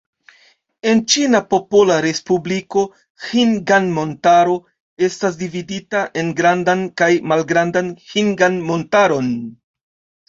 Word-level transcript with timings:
En 0.91 1.01
Ĉina 1.15 1.41
Popola 1.49 1.97
Respubliko, 2.05 2.83
Ĥingan-Montaro 3.25 4.57
estas 5.11 5.39
dividita 5.45 6.03
en 6.23 6.33
Grandan 6.41 6.83
kaj 7.03 7.11
Malgrandan 7.33 7.95
Ĥingan-Montaron. 8.09 9.33